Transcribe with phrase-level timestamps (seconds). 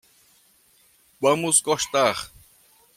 [1.21, 2.17] Vamos gostar.